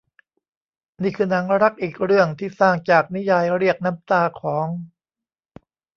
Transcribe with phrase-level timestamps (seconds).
[1.01, 4.67] นี่คือหนังรักอีกเรื่องที่สร้างจากนิยายเรียกน้ำตาของ